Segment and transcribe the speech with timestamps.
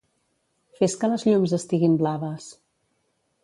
[0.79, 2.51] Fes que les llums estiguin blaves.